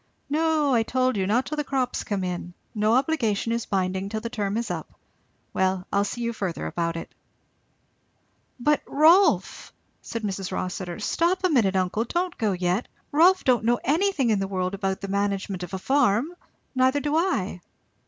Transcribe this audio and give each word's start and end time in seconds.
"No, 0.31 0.73
I 0.73 0.81
told 0.81 1.15
you, 1.15 1.27
not 1.27 1.45
till 1.45 1.57
the 1.57 1.63
crops 1.63 2.03
come 2.03 2.23
in. 2.23 2.55
No 2.73 2.95
obligation 2.95 3.51
is 3.51 3.67
binding 3.67 4.09
till 4.09 4.19
the 4.19 4.31
term 4.31 4.57
is 4.57 4.71
up. 4.71 4.91
Well, 5.53 5.85
I'll 5.93 6.03
see 6.05 6.21
you 6.21 6.33
further 6.33 6.65
about 6.65 6.95
it." 6.97 7.13
"But 8.59 8.81
Rolf!" 8.87 9.71
said 10.01 10.23
Mrs. 10.23 10.51
Rossitur, 10.51 10.99
"stop 10.99 11.43
a 11.43 11.49
minute, 11.49 11.75
uncle, 11.75 12.03
don't 12.05 12.35
go 12.39 12.53
yet, 12.53 12.87
Rolf 13.11 13.43
don't 13.43 13.63
know 13.63 13.79
anything 13.83 14.31
in 14.31 14.39
the 14.39 14.47
world 14.47 14.73
about 14.73 15.01
the 15.01 15.07
management 15.07 15.61
of 15.61 15.71
a 15.75 15.77
farm, 15.77 16.33
neither 16.73 16.99
do 16.99 17.15
I." 17.15 17.61